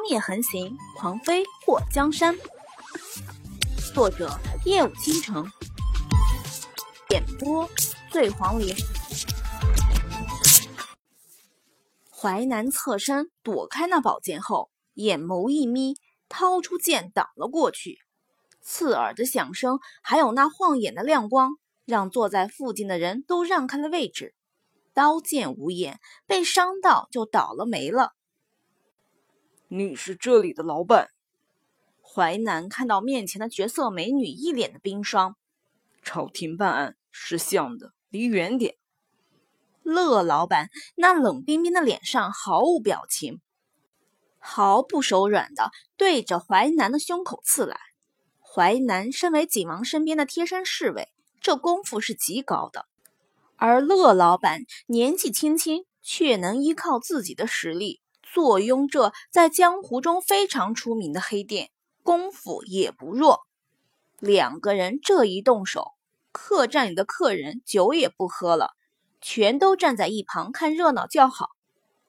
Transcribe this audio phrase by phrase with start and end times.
[0.00, 2.34] 妖孽横行，狂飞过江山。
[3.92, 4.30] 作者：
[4.64, 5.46] 夜舞倾城，
[7.10, 7.68] 演播：
[8.10, 8.74] 醉黄林。
[12.10, 15.96] 淮南侧身躲开那宝剑后，眼眸一眯，
[16.30, 17.98] 掏出剑挡了过去。
[18.62, 24.34] 刺耳的响声，还有那晃眼的亮光，让坐在附近的人都让开了位置。
[24.94, 28.14] 刀剑无眼，被伤到就倒了霉了。
[29.72, 31.10] 你是这里的老板？
[32.02, 35.36] 淮南看到面前的绝色美女，一脸的冰霜。
[36.02, 38.74] 朝廷办案识相的，离远点。
[39.84, 43.40] 乐老板那冷冰冰的脸上毫无表情，
[44.38, 47.78] 毫不手软的对着淮南的胸口刺来。
[48.40, 51.06] 淮南身为景王身边的贴身侍卫，
[51.40, 52.86] 这功夫是极高的。
[53.54, 58.00] 而乐老板年纪轻轻，却能依靠自己的实力。
[58.32, 61.70] 坐拥这在江湖中非常出名的黑店，
[62.04, 63.40] 功夫也不弱。
[64.18, 65.92] 两个人这一动手，
[66.30, 68.70] 客栈里的客人酒也不喝了，
[69.20, 71.48] 全都站在一旁看热闹叫好。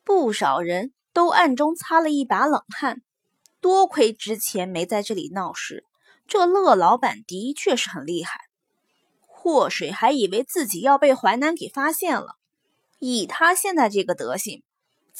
[0.04, 3.02] 不少人都暗中擦了一把冷汗。
[3.60, 5.86] 多亏之前没在这里闹事，
[6.28, 8.42] 这乐老板的确是很厉害。
[9.26, 12.36] 祸水还以为自己要被淮南给发现了，
[13.00, 14.64] 以他现在这个德行。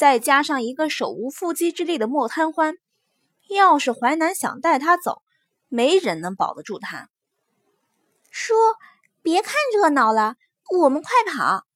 [0.02, 2.80] 再加上一个手无缚鸡之力的莫贪欢，
[3.50, 5.22] 要是淮南想带他走，
[5.68, 7.12] 没人能保得住他。
[8.32, 8.56] 叔，
[9.22, 10.38] 别看热闹了，
[10.72, 11.68] 我们快跑！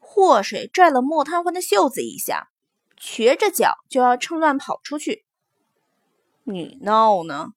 [0.00, 2.48] 祸水拽了莫贪欢的袖子一下，
[2.96, 5.24] 瘸着脚就要趁乱跑出去。
[6.42, 7.50] 你闹呢？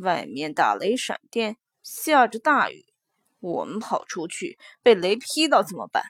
[0.00, 2.84] 外面打雷闪电，下着大雨，
[3.38, 6.02] 我们跑出去被雷劈到怎么办？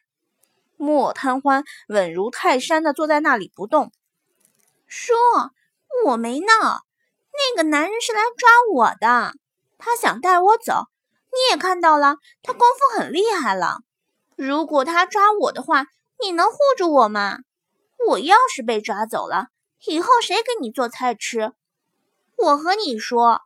[0.81, 3.92] 莫贪欢稳如泰山的坐在那里不动。
[4.86, 5.12] 叔，
[6.06, 6.47] 我没闹，
[7.34, 9.34] 那个男人是来抓我的，
[9.77, 10.86] 他想带我走。
[11.33, 13.80] 你也看到了，他功夫很厉害了。
[14.36, 15.85] 如果他抓我的话，
[16.19, 17.40] 你能护住我吗？
[18.08, 19.48] 我要是被抓走了，
[19.85, 21.52] 以后谁给你做菜吃？
[22.39, 23.42] 我和你说，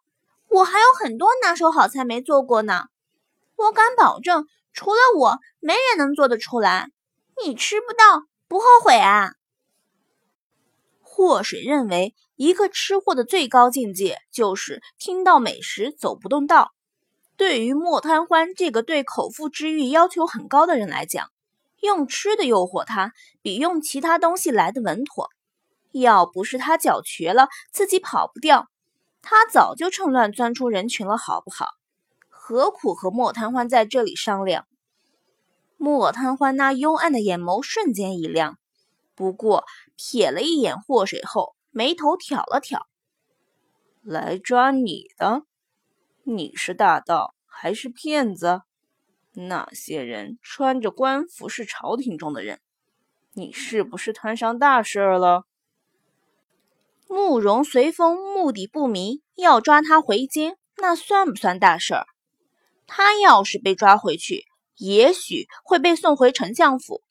[0.49, 2.85] 我还有很多拿手好菜没做过呢。
[3.57, 6.91] 我敢保证，除了我，没人能做得出来。
[7.43, 9.33] 你吃不到不后悔啊？
[11.01, 16.73] 祸水认为，一个吃货的最高境界就是听到美食走不动道。
[17.37, 21.29] 对于莫贪欢这个对口腹之欲要求很高的人来讲，
[21.81, 23.13] 用吃的诱惑他，
[23.43, 25.31] 比用其他东西来的稳妥。
[25.93, 28.69] 要不是他脚瘸了，自己跑不掉，
[29.23, 31.69] 他早就趁乱钻出人群了，好不好？
[32.29, 34.67] 何苦和莫贪欢在这里商量？
[35.85, 38.59] 莫贪欢那幽暗的眼眸瞬间一亮，
[39.15, 39.67] 不过
[39.99, 42.87] 瞥了一眼祸水后，眉头挑了挑。
[44.03, 45.43] 来抓你的？
[46.23, 48.63] 你是大盗还是骗子？
[49.35, 52.61] 那些人穿着官服，是朝廷中的人。
[53.35, 55.45] 你是不是摊上大事了？
[57.07, 62.07] 慕容随风目的不明，要抓他回京，那算不算大事儿？
[62.87, 64.47] 他要是被抓回去。
[64.77, 67.03] 也许会被送回丞相府，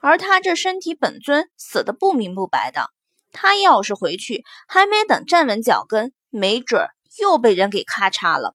[0.00, 2.90] 而他这身体本尊死的不明不白的，
[3.32, 6.86] 他要是回去，还没等站稳脚跟，没准
[7.18, 8.54] 又被人给咔嚓了。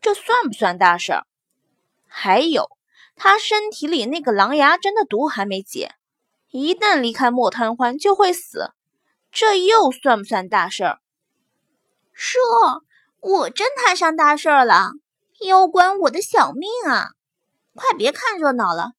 [0.00, 1.26] 这算不算大事儿？
[2.06, 2.68] 还有，
[3.16, 5.94] 他身体里那个狼牙针的毒还没解，
[6.50, 8.70] 一旦离开莫贪欢就会死，
[9.32, 11.00] 这又算不算大事儿？
[12.12, 12.38] 叔，
[13.20, 14.92] 我真摊上大事儿了，
[15.46, 17.10] 要关我的小命啊！
[17.78, 18.94] 快别看热闹了，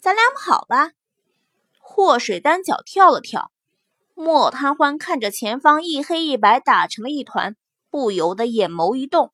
[0.00, 0.90] 咱俩跑吧！
[1.78, 3.52] 祸水单脚跳了跳，
[4.14, 7.54] 莫贪欢看着前方一黑一白打成了一团，
[7.90, 9.32] 不由得眼眸一动，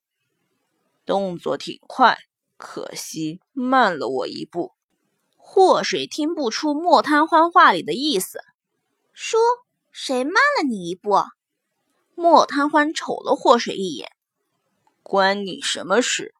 [1.03, 2.19] 动作挺快，
[2.57, 4.73] 可惜慢了我一步。
[5.35, 8.39] 祸水听不出莫贪欢话里的意思，
[9.13, 9.39] 说，
[9.89, 11.23] 谁慢了你一步？
[12.13, 14.11] 莫贪欢瞅了祸水一眼，
[15.01, 16.35] 关你什么事？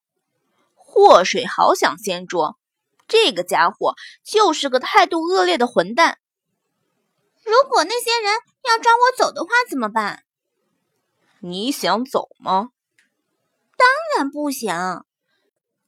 [0.93, 2.59] 祸水好想掀桌，
[3.07, 3.95] 这个家伙
[4.25, 6.19] 就是个态度恶劣的混蛋。
[7.45, 8.33] 如果那些人
[8.65, 10.25] 要抓我走的话，怎么办？
[11.39, 12.71] 你想走吗？
[13.77, 15.05] 当然不想。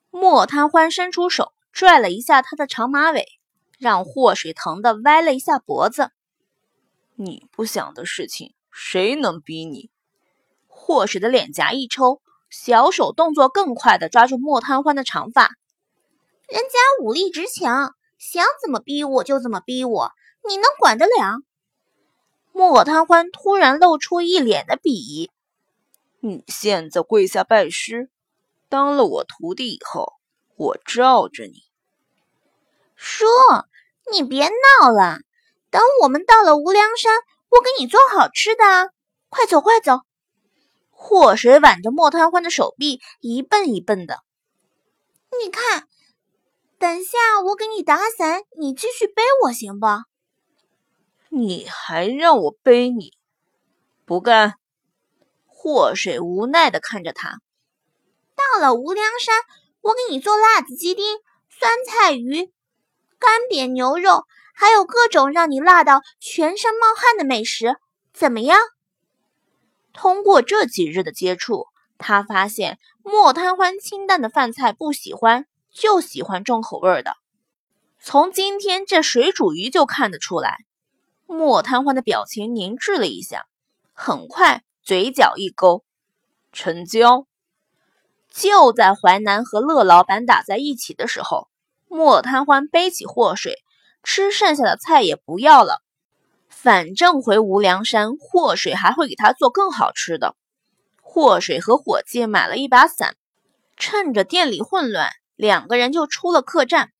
[0.09, 3.27] 莫贪欢伸出手拽了一下他的长马尾，
[3.77, 6.11] 让祸水疼的歪了一下脖子。
[7.15, 9.91] 你不想的事情，谁能逼你？
[10.65, 12.22] 祸水的脸颊一抽。
[12.53, 15.49] 小手动作更快的抓住莫贪欢的长发，
[16.47, 20.11] 人家武力值强，想怎么逼我就怎么逼我，
[20.47, 21.39] 你能管得了？
[22.51, 25.31] 莫贪欢突然露出一脸的鄙夷
[26.21, 28.11] ：“你现在跪下拜师，
[28.69, 30.13] 当了我徒弟以后，
[30.55, 31.63] 我罩着你。”
[32.95, 33.25] 叔，
[34.11, 35.21] 你别闹了，
[35.71, 37.11] 等我们到了无量山，
[37.49, 38.93] 我给你做好吃的。
[39.29, 40.01] 快走，快走！
[41.03, 44.21] 祸水挽着莫贪欢的手臂，一蹦一蹦的。
[45.37, 45.85] 你看，
[46.79, 49.85] 等下我给你打伞，你继续背我行不？
[51.29, 53.11] 你还让我背你？
[54.05, 54.53] 不干！
[55.45, 57.41] 祸水无奈的看着他。
[58.33, 59.35] 到了无量山，
[59.81, 61.17] 我给你做辣子鸡丁、
[61.49, 62.49] 酸菜鱼、
[63.19, 64.23] 干煸牛肉，
[64.55, 67.75] 还有各种让你辣到全身冒汗的美食，
[68.13, 68.57] 怎么样？
[69.93, 71.67] 通过这几日的接触，
[71.97, 77.13] 他发现莫贪欢清淡的饭菜不喜欢，就喜欢重口味的。
[77.99, 80.57] 从今天这水煮鱼就看得出来。
[81.25, 83.45] 莫贪欢的表情凝滞了一下，
[83.93, 85.83] 很快嘴角一勾，
[86.51, 87.25] 成交。
[88.29, 91.47] 就在淮南和乐老板打在一起的时候，
[91.87, 93.63] 莫贪欢背起祸水，
[94.03, 95.81] 吃剩下的菜也不要了。
[96.63, 100.37] 反正回无量山，祸水还会给他做更好吃的。
[101.01, 103.17] 祸水和伙计买了一把伞，
[103.75, 106.91] 趁着店里混乱，两个人就出了客栈。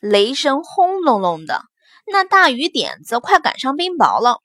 [0.00, 1.62] 雷声轰隆隆的。
[2.08, 4.40] 那大雨点子快赶上冰雹了，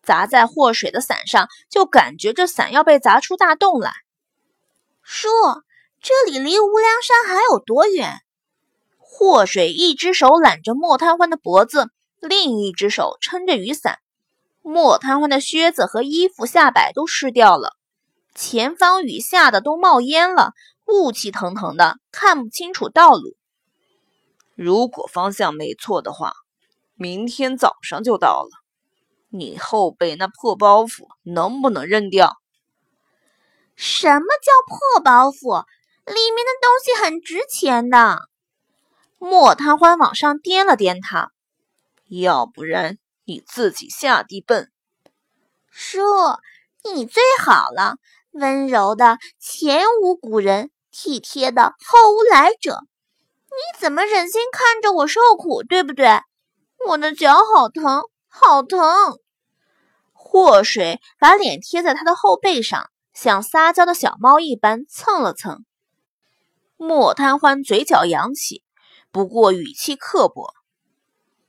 [0.00, 3.90] 砸在祸水的伞上，就感觉这伞要被砸出大洞来。
[5.02, 5.28] 叔，
[6.00, 8.20] 这里离无量山还有多远？
[8.96, 11.90] 祸水一只手揽着莫贪欢的脖子，
[12.20, 13.98] 另一只手撑着雨伞。
[14.66, 17.76] 莫贪欢的靴子和衣服下摆都湿掉了，
[18.34, 20.54] 前方雨下的都冒烟了，
[20.86, 23.36] 雾气腾腾的，看不清楚道路。
[24.56, 26.32] 如果方向没错的话。
[26.96, 28.50] 明天早上就到了，
[29.28, 32.36] 你后背那破包袱能不能扔掉？
[33.74, 35.64] 什么叫破包袱？
[36.06, 38.20] 里面的东西很值钱的。
[39.18, 41.32] 莫贪欢往上掂了掂它，
[42.06, 44.70] 要不然你自己下地笨。
[45.70, 46.00] 叔，
[46.92, 47.96] 你最好了，
[48.32, 52.80] 温柔的前无古人，体贴的后无来者。
[53.50, 56.20] 你怎么忍心看着我受苦，对不对？
[56.86, 58.80] 我的脚好疼，好疼！
[60.12, 65.64] 祸水把脸贴在他的后背上，像撒娇的小猫一般蹭了蹭。
[66.76, 68.64] 莫贪欢嘴角扬起，
[69.12, 70.52] 不过语气刻薄：“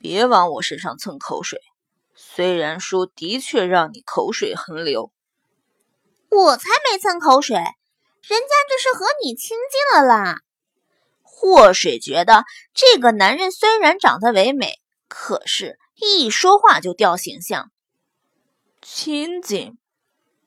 [0.07, 1.59] 别往我身上蹭口水。
[2.13, 5.11] 虽然说的确让你口水横流，
[6.29, 10.41] 我才没蹭口水，人家这是和你亲近了啦。”
[11.23, 12.43] 祸水觉得
[12.75, 14.75] 这个男人虽然长得唯美。
[15.07, 17.71] 可是，一说话就掉形象。
[18.83, 19.75] 亲近，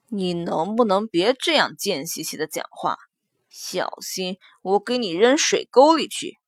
[0.09, 2.97] 你能不能别这样贱兮兮的讲话？
[3.49, 6.39] 小心我给你扔水沟里去！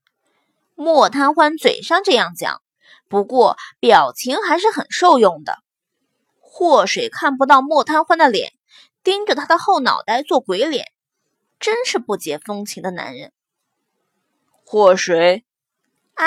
[0.76, 2.62] 莫贪欢嘴上这样讲，
[3.10, 5.58] 不过表情还是很受用的。
[6.38, 8.52] 祸水看不到莫贪欢的脸，
[9.02, 10.92] 盯着他的后脑袋做鬼脸，
[11.58, 13.32] 真是不解风情的男人。
[14.64, 15.44] 祸水，
[16.14, 16.24] 啊！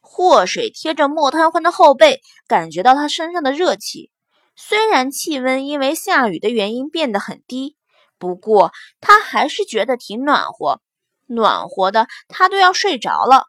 [0.00, 4.10] 祸水贴着莫贪欢的后背，感觉到他身上的热气。
[4.56, 7.76] 虽然气温因为下雨的原因变得很低，
[8.16, 8.72] 不过
[9.02, 10.80] 他还是觉得挺暖和，
[11.26, 13.48] 暖和的他都要睡着了。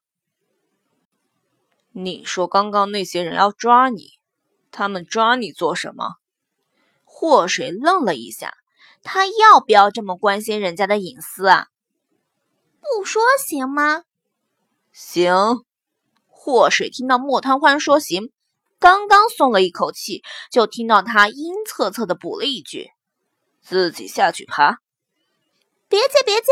[2.04, 4.20] 你说刚刚那些人要抓你，
[4.72, 6.16] 他们抓你做什么？
[7.04, 8.54] 祸水愣了一下，
[9.04, 11.68] 他要不要这么关心人家的隐私啊？
[12.80, 14.04] 不说行吗？
[14.94, 15.34] 行。
[16.28, 18.32] 祸水听到莫贪欢说行，
[18.80, 22.92] 刚刚松了一口气，就听到他阴恻恻的补了一句
[23.62, 24.78] ：“自己下去爬。”
[25.90, 26.48] 别介，别介！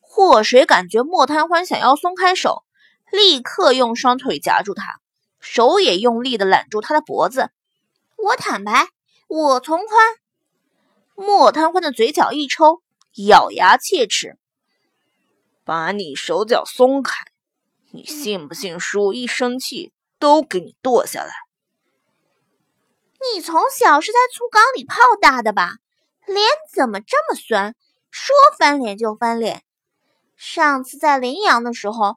[0.00, 2.62] 祸水感觉莫贪欢想要松开手，
[3.10, 5.00] 立刻用双腿夹住他，
[5.40, 7.50] 手也用力的揽住他的脖子。
[8.16, 8.88] 我坦白，
[9.28, 10.16] 我从宽。
[11.14, 12.82] 莫贪欢的嘴角一抽，
[13.28, 14.38] 咬牙切齿
[15.64, 17.26] ：“把你手脚松开！”
[17.92, 18.78] 你信不信？
[18.78, 21.32] 叔一生气都给你剁下来。
[23.34, 25.74] 你从小是在醋缸里泡大的吧？
[26.26, 27.74] 脸怎么这么酸？
[28.10, 29.64] 说翻脸就翻脸。
[30.36, 32.16] 上次在临阳的时候，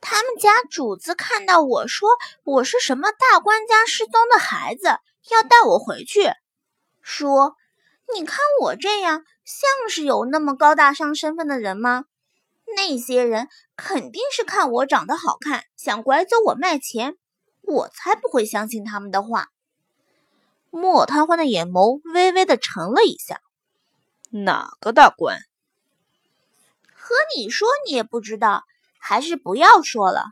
[0.00, 2.08] 他们家主子看到我说
[2.44, 4.98] 我是什么大官家失踪的孩子，
[5.30, 6.32] 要带我回去。
[7.02, 7.56] 说，
[8.14, 12.04] 你看我这样像是有那么高大上身份的人吗？
[12.76, 17.16] 那些人肯定是看我长得好看，想拐走我卖钱，
[17.62, 19.48] 我才不会相信他们的话。
[20.70, 23.40] 莫贪欢的眼眸微微的沉了一下。
[24.30, 25.40] 哪个大官？
[26.94, 28.62] 和你说你也不知道，
[29.00, 30.26] 还是不要说了。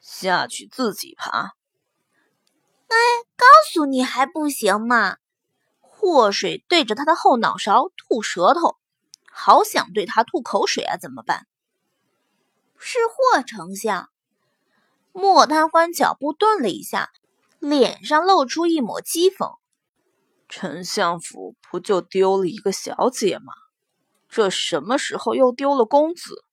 [0.00, 1.54] 下去自己爬。
[2.86, 2.96] 哎，
[3.36, 5.16] 告诉你还不行吗？
[5.80, 8.76] 祸水对着他的后脑勺吐舌头，
[9.32, 10.96] 好想对他吐口水啊！
[10.96, 11.46] 怎么办？
[12.78, 14.08] 是霍丞相。
[15.12, 17.10] 莫贪欢脚步顿了一下，
[17.58, 19.56] 脸上露出一抹讥讽
[20.48, 23.52] ：“丞相府不就丢了一个小姐吗？
[24.28, 26.44] 这什么时候又丢了公子？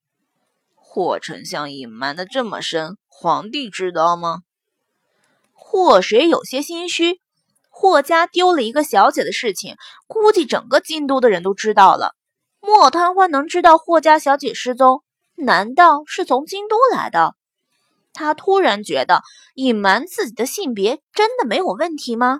[0.96, 4.44] 霍丞相隐瞒的这么深，皇帝知道吗？”
[5.52, 7.20] 霍水有些心虚。
[7.70, 9.76] 霍家丢了一个小姐的事情，
[10.08, 12.16] 估计整个京都的人都知道了。
[12.62, 15.04] 莫贪欢能知道霍家小姐失踪，
[15.36, 17.36] 难道是从京都来的？
[18.14, 19.22] 他突然觉得
[19.54, 22.40] 隐瞒自己的性别真的没有问题吗？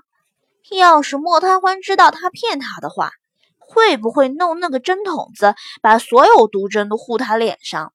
[0.72, 3.12] 要是莫贪欢知道他骗他的话，
[3.60, 7.92] 会不会弄那个针筒子，把所有毒针都糊他脸上？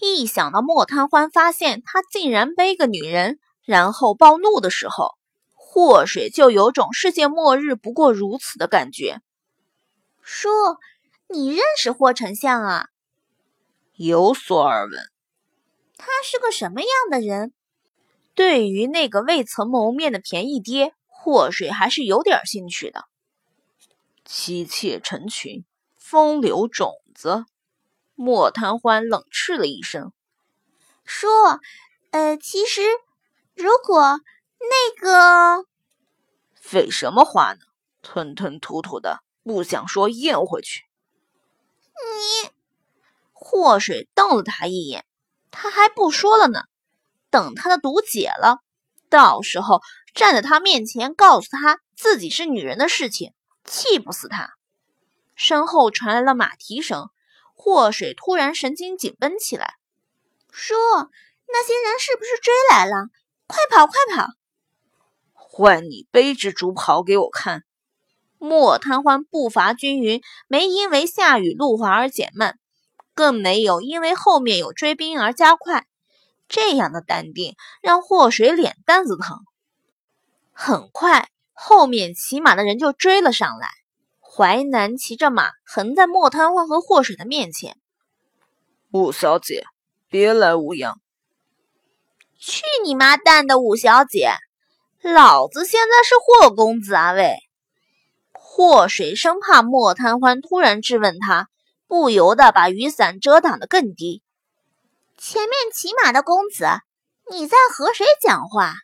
[0.00, 5.16] 一想到莫贪欢发现他竟然背个女人，然后暴怒的时候，
[5.54, 9.20] 祸水就有种世界末日不过如此的感觉。
[10.22, 10.48] 叔，
[11.28, 12.88] 你认识霍丞相啊？
[13.94, 15.00] 有所耳闻。
[15.96, 17.52] 他是个什么样的人？
[18.34, 23.06] 对于那个未曾谋面的便宜爹，祸水还是有点兴趣的。
[24.26, 25.64] 妻妾成群，
[25.96, 27.46] 风流种子。
[28.16, 30.12] 莫贪欢冷斥了一声
[31.06, 31.28] ：“叔，
[32.10, 32.82] 呃，其实
[33.54, 34.20] 如果……”
[34.58, 35.66] 那个，
[36.54, 37.60] 废什么话呢？
[38.00, 40.84] 吞吞吐吐的，不想说咽回去。
[41.84, 42.50] 你，
[43.32, 45.04] 祸水瞪了他一眼，
[45.50, 46.62] 他还不说了呢。
[47.28, 48.60] 等他的毒解了，
[49.10, 49.82] 到时候
[50.14, 54.54] 站在他面前告诉他自己是女人的事情，气不死他。
[55.34, 57.10] 身后传来了马蹄声，
[57.56, 59.74] 祸水突然神经紧绷起来。
[60.52, 60.74] 叔，
[61.48, 63.08] 那些人是不是追来了？
[63.48, 64.28] 快跑，快跑！
[65.32, 67.64] 换你背着竹袍给我看。
[68.38, 72.58] 莫贪欢步伐均匀，没因为下雨路滑而减慢，
[73.14, 75.86] 更没有因为后面有追兵而加快。
[76.48, 79.38] 这样的淡定让祸水脸蛋子疼。
[80.52, 83.68] 很快，后面骑马的人就追了上来。
[84.36, 87.78] 淮南骑着马横在莫贪欢和霍水的面前。
[88.92, 89.64] 五小姐，
[90.10, 91.00] 别来无恙。
[92.38, 94.32] 去你妈蛋的五小姐！
[95.00, 97.12] 老子现在是霍公子啊！
[97.12, 97.38] 喂，
[98.32, 101.48] 霍水生怕莫贪欢突然质问他，
[101.86, 104.22] 不由得把雨伞遮挡得更低。
[105.16, 106.66] 前面骑马的公子，
[107.30, 108.74] 你在和谁讲话？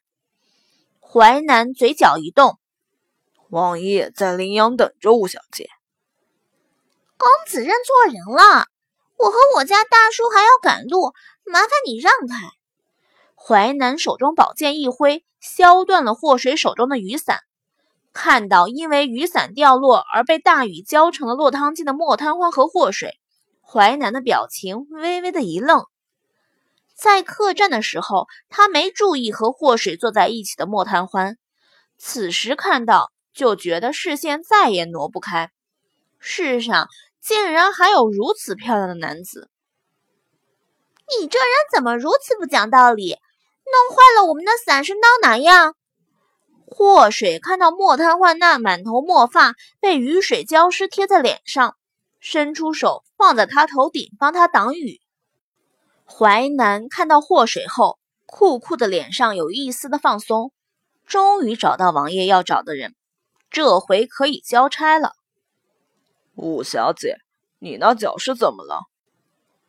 [0.99, 2.59] 淮南嘴角一动，
[3.53, 5.69] 王爷在临阳等着吴小姐。
[7.19, 8.65] 公子认错人了，
[9.19, 11.13] 我和我家大叔还要赶路，
[11.45, 12.49] 麻烦你让开。
[13.37, 15.23] 淮南手中宝剑一挥。
[15.39, 17.41] 削断了祸水手中的雨伞，
[18.13, 23.19] 看到因为雨伞掉落而被大雨浇成了落汤鸡的莫贪欢和祸水，
[23.61, 25.85] 淮南的表情微微的一愣。
[26.95, 31.37] 在客栈的时候，他没注意和祸水坐在一起的莫贪欢，
[31.99, 35.51] 此时看到就觉得视线再也挪不开。
[36.19, 36.89] 世上
[37.21, 39.51] 竟然还有如此漂亮的男子！
[41.21, 43.19] 你这人怎么如此不讲道理？
[43.65, 45.75] 弄坏了我们的伞是闹哪样？
[46.67, 51.77] 祸水看到莫贪欢那满头墨发被雨水浇湿贴在脸上，
[52.19, 55.01] 伸出手放在他头顶帮他挡雨。
[56.07, 60.53] 淮南看到祸水后，酷酷的脸上有一丝的放松，
[61.07, 62.95] 终于找到王爷要找的人，
[63.53, 65.13] 这回可以交差了。
[66.35, 67.19] 五小姐，
[67.59, 68.87] 你那脚是怎么了？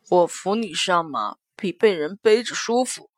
[0.08, 3.10] 我扶你上马，比被人背着舒服。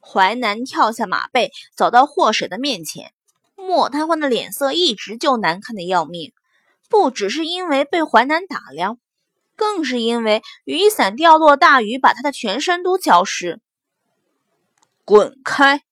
[0.00, 3.12] 淮南跳下马背，走到霍水的面前。
[3.54, 6.32] 莫贪欢的脸色一直就难看的要命，
[6.88, 8.98] 不只是因为被淮南打量，
[9.54, 13.60] 更是因为雨伞掉落，大雨把他的全身都浇湿。
[15.04, 15.82] 滚开！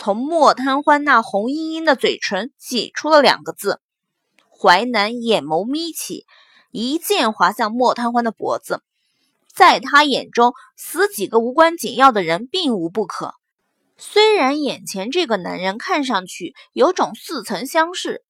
[0.00, 3.80] 从莫贪欢那红殷殷的嘴唇挤出了两个字。
[4.48, 6.24] 淮南眼眸眯起，
[6.70, 8.80] 一剑划向莫贪欢的脖子。
[9.52, 13.34] 在他眼中，死几个无关紧要的人并无不可。
[13.96, 18.22] 虽然眼前这个男人看上去有种似曾相识，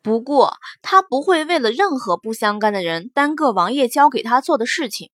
[0.00, 5.10] 不过他不会为了任何不相干的人耽搁王爷交给他做的事情。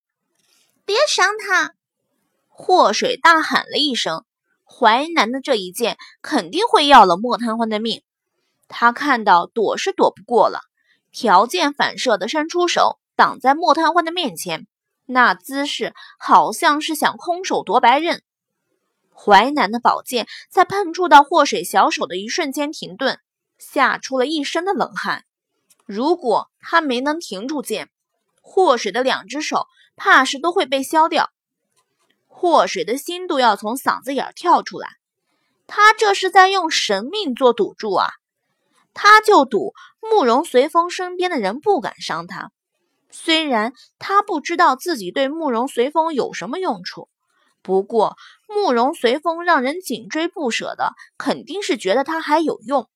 [0.85, 1.75] 别伤他！
[2.47, 4.25] 祸水大喊了一声，
[4.65, 8.03] 淮南的这一剑肯定会要了莫贪欢的命。
[8.69, 10.61] 他看到躲是躲不过了，
[11.13, 14.67] 条件反射的伸出手挡在莫贪欢的面前，
[15.07, 18.23] 那姿势好像是想空手夺白刃。
[19.15, 23.21] 淮南的宝剑在碰触到祸水小手的一瞬间停顿，
[23.59, 25.25] 吓出了一身的冷汗。
[25.85, 27.91] 如果他没能停住剑，
[28.41, 31.31] 祸水的两只手怕是都会被削掉。
[32.37, 34.89] 祸水的心都要从嗓子眼跳出来，
[35.69, 38.09] 他这是在用神命做赌注啊！
[38.93, 42.51] 他就赌慕容随风身边的人不敢伤他，
[43.09, 47.09] 虽然他不知道自己对慕容随风有什么用处，
[47.63, 48.17] 不过
[48.49, 52.91] 慕容随风让人紧追不舍的，肯定是觉得他还有用。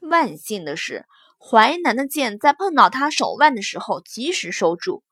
[0.00, 1.04] 万幸的是，
[1.38, 5.04] 淮南的剑在碰到他手腕的时候及时收住，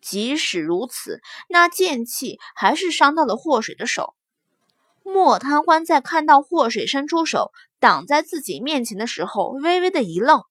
[0.00, 4.14] 即使如此，那剑气还是伤到了祸水的手。
[5.02, 10.42] 莫贪欢在看到祸水伸出手挡在自己面前的时候，微微的一愣。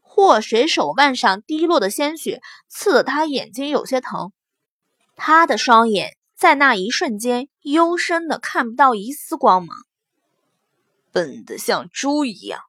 [0.00, 4.32] 祸水手腕上滴落的鲜血刺得他眼睛有些疼，
[5.16, 9.76] 他的双眼在那一瞬间幽深的看不到一丝光芒。
[11.10, 12.60] 笨得像猪一样。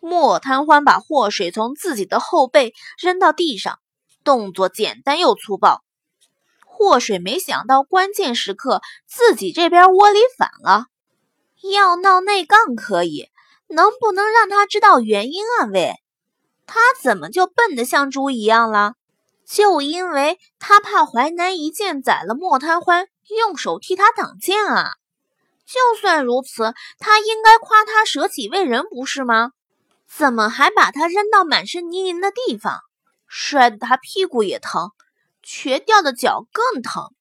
[0.00, 3.80] 莫贪欢把祸水从自己的后背扔到地上，
[4.28, 5.82] 动作简单又粗暴。
[6.66, 10.88] 祸水没想到关键时刻自己这边窝里反了，
[11.72, 13.30] 要闹内杠可以，
[13.68, 15.64] 能不能让他知道原因啊？
[15.72, 15.94] 喂，
[16.66, 18.96] 他怎么就笨得像猪一样了？
[19.46, 24.90] 就因为他怕淮南一剑宰了莫贪欢，用手替他挡剑啊！
[25.64, 29.52] 就算如此，他应该夸他舍己为人，不是吗？
[30.06, 32.80] 怎么还把他扔到满是泥泞的地方，
[33.28, 34.90] 摔得他屁股也疼？
[35.42, 37.14] 瘸掉的脚更疼。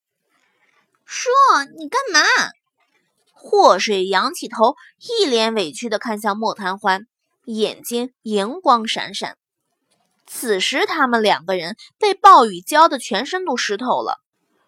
[1.06, 1.30] 叔，
[1.78, 2.20] 你干嘛？
[3.34, 7.08] 祸水仰起头，一脸委屈地看向莫贪欢，
[7.46, 9.38] 眼睛银光闪闪。
[10.26, 14.20] 此时，他们两个人被暴雨浇得全身都湿透了，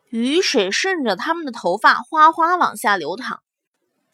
[0.10, 3.42] 雨水顺着他们的头发哗哗往下流淌。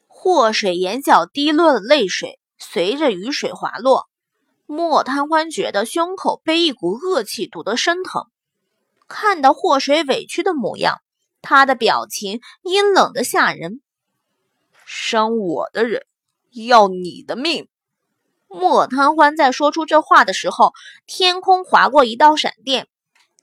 [0.08, 4.10] 祸水眼角滴落的泪水随着雨水滑落，
[4.66, 8.24] 莫贪欢觉得胸口被一股恶气堵得生疼。
[9.08, 11.02] 看到祸水委屈的模样，
[11.42, 13.82] 他的表情阴冷的吓人。
[14.86, 16.06] 伤我的人，
[16.52, 17.68] 要你的命！
[18.48, 20.74] 莫贪欢在说出这话的时候，
[21.06, 22.88] 天空划过一道闪电，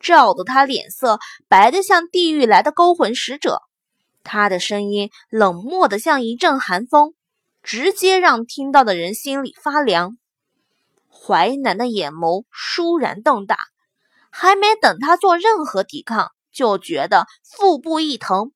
[0.00, 3.60] 照得他脸色白得像地狱来的勾魂使者。
[4.24, 7.14] 他的声音冷漠的像一阵寒风，
[7.62, 10.16] 直接让听到的人心里发凉。
[11.12, 13.58] 淮南的眼眸倏然瞪大。
[14.34, 18.52] 还没等他做任何抵抗，就觉得腹部一疼，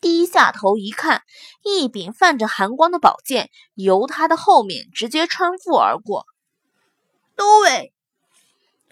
[0.00, 1.22] 低下头一看，
[1.64, 6.26] 一柄泛着寒光的宝剑由他的后面直接穿腹而过。
[7.34, 7.92] 都伟，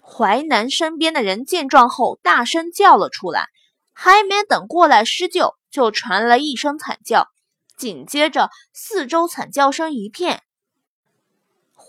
[0.03, 3.47] 淮南身边的人见状后大声叫了出来，
[3.93, 7.29] 还没等过来施救，就传来一声惨叫，
[7.77, 10.43] 紧接着四周惨叫声一片。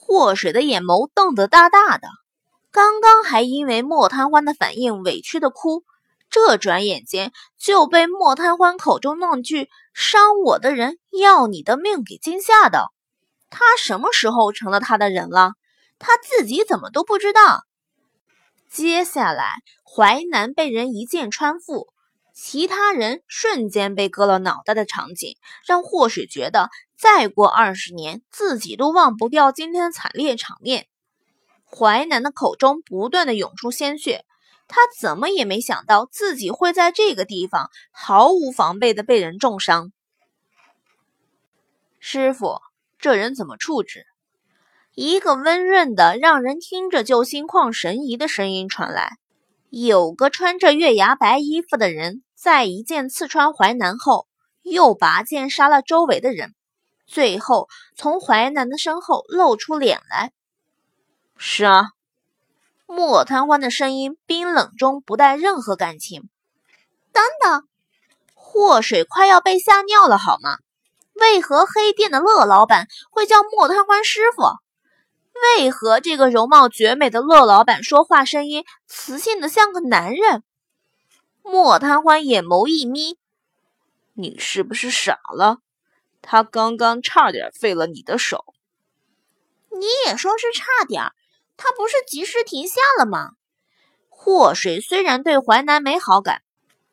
[0.06, 2.06] 祸水的眼眸瞪得大大的。
[2.70, 5.82] 刚刚还因为莫贪欢的反应委屈的哭，
[6.30, 12.92] 这转眼间就被莫贪欢口中那句“伤我的人要你的命”给惊吓到。
[13.50, 15.54] 他什么时候成了他的人了？
[15.98, 17.64] 他自己怎么都不知道？
[18.70, 21.88] 接下来，淮南被人一剑穿腹，
[22.32, 30.86] 其他人瞬间被割了脑袋的场景，让祸水觉得再过二十年自己都忘不掉今天的惨烈场面。
[31.64, 34.24] 淮南的口中不断的涌出鲜血，
[34.68, 39.92] 他怎么也没想到自己会在这个地方毫无防备的被人重伤。
[41.98, 42.60] 师傅，
[42.98, 44.06] 这人怎么处置？
[44.94, 49.18] 一个温润的、让人听着就心旷神怡的声音传来。
[49.68, 54.26] 有个穿着月牙白衣服的人，在一剑刺穿淮南后，
[54.62, 56.54] 又拔剑杀了周围的人，
[57.06, 60.32] 最后从淮南的身后露出脸来。
[61.36, 61.90] 是啊，
[62.86, 66.28] 莫贪欢的声音冰冷中不带任何感情。
[67.12, 67.68] 等等，
[68.34, 70.58] 祸水快要被吓尿了，好吗？
[71.14, 74.42] 为何黑店的乐老板会叫莫贪欢师傅？
[75.56, 80.42] 为何这个容貌绝美的乐老板说话声音磁性的像个男人？
[81.42, 83.18] 莫贪欢眼眸一眯
[84.14, 85.58] ：“你是不是傻了？
[86.26, 88.44] 他刚刚差点废了你的手。”
[89.72, 91.12] 你也说是差点。
[91.58, 93.30] 他不是及时停下了吗？
[94.10, 96.42] 祸水虽然对淮南没好感，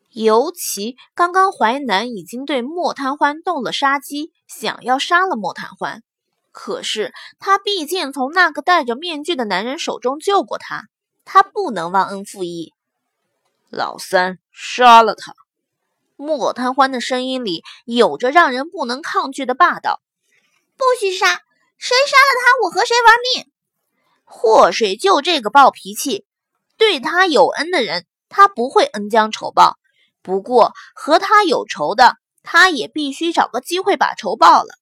[0.08, 6.02] 尤其刚刚淮南已经对莫贪欢动了杀机，想要杀了莫贪欢。
[6.50, 10.84] 可是他毕竟从那个戴着面具的男人手中救过他，
[11.26, 12.72] 他不能忘恩负义。
[13.68, 15.34] 老三，杀了他！
[16.16, 20.00] 莫贪欢的声音里有着让人不能抗拒的霸道。
[20.76, 21.26] 不许杀！
[21.76, 23.52] 谁杀了他，我和谁玩命！
[24.24, 26.24] 祸水就这个暴脾气，
[26.76, 29.78] 对他有恩的人，他不会恩将仇报。
[30.22, 34.74] 不过和他有仇的，他也必须找个机会把仇报了。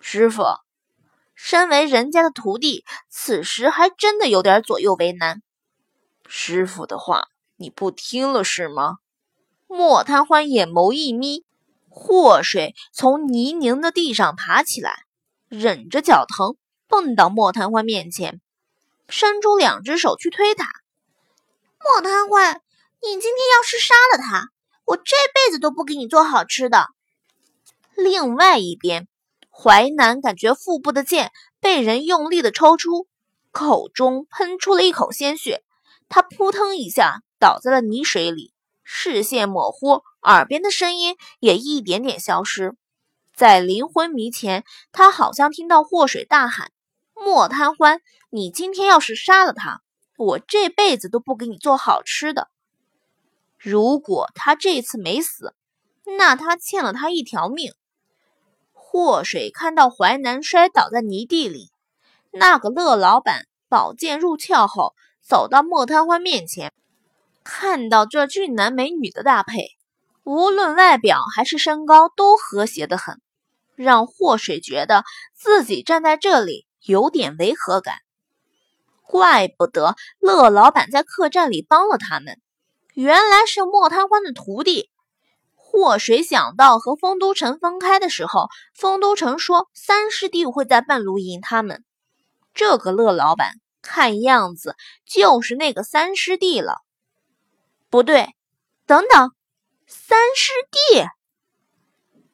[0.00, 0.42] 师傅，
[1.34, 5.42] 身为人家的徒弟，此时还真的有点左右为难。
[6.26, 8.96] 师傅的话你不听了是吗？
[9.72, 11.46] 莫贪欢眼眸一眯，
[11.88, 15.04] 祸水从泥泞的地上爬起来，
[15.48, 16.56] 忍着脚疼，
[16.88, 18.40] 蹦到莫贪欢面前，
[19.08, 20.68] 伸出两只手去推他。
[21.78, 22.60] 莫贪欢，
[23.00, 24.50] 你今天要是杀了他，
[24.84, 26.88] 我这辈子都不给你做好吃的。
[27.96, 29.08] 另外一边。
[29.54, 31.30] 淮南感觉腹部的剑
[31.60, 33.06] 被人用力的抽出，
[33.50, 35.62] 口中喷出了一口鲜血，
[36.08, 42.74] 他扑腾一下倒在了泥水里，视线模糊，耳边的声音也一点点消失。
[43.34, 46.70] 在临昏迷前，他好像听到祸水大喊
[47.14, 49.80] ：“莫贪欢，你今天要是杀了他，
[50.16, 52.48] 我这辈子都不给你做好吃的。”
[53.58, 55.54] 如果他这次没死，
[56.18, 57.72] 那他欠了他一条命。
[58.72, 61.70] 祸水看到淮南摔倒在泥地里，
[62.32, 66.72] 那个乐老板宝剑入鞘后，走到莫贪欢面前，
[67.44, 69.68] 看到这俊男美女的搭配，
[70.24, 73.20] 无论外表还是身高都和谐的很，
[73.74, 77.96] 让祸水觉得自己站在这里有点违和感。
[79.02, 82.40] 怪不得乐老板在客栈里帮了他们，
[82.94, 84.88] 原来是莫贪欢的徒弟。
[85.54, 91.84] 祸水想到和丰都城分开的时候，丰都城说三师弟会在半路迎他们。
[92.54, 94.76] 这个乐老板看样子
[95.06, 96.76] 就是那个三师弟了。
[97.92, 98.34] 不对，
[98.86, 99.32] 等等，
[99.86, 101.04] 三师弟！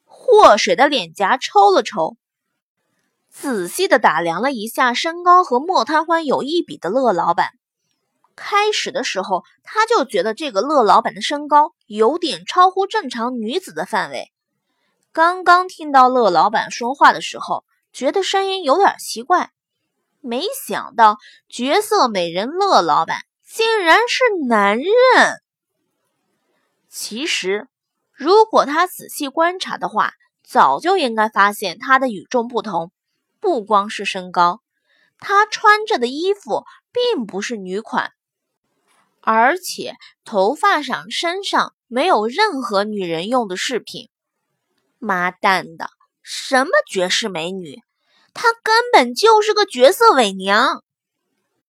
[0.04, 2.16] 祸水的脸颊抽了抽，
[3.28, 7.50] 仔细的打量了一下身高和莫贪欢有一比的乐老板。
[8.36, 14.30] 开始的时候，他就觉得这个乐老板的身高有点超乎正常女子的范围。
[15.10, 19.50] 刚刚听到乐老板说话的时候，觉得声音有点奇怪，
[20.20, 21.16] 没想到
[21.48, 24.94] 绝色美人乐老板竟然是男人。
[26.88, 27.68] 其实，
[28.12, 32.90] 如果他仔细观察的话，早就应该发现他的与众不同。
[33.40, 34.62] 不光是身高，
[35.18, 38.12] 他穿着的衣服并不是女款。
[39.20, 44.08] 而且头发上、身上没有任何女人用的饰品。
[44.98, 45.90] 妈蛋的，
[46.22, 47.82] 什么绝世美女，
[48.32, 50.82] 她根本就是个绝色伪娘。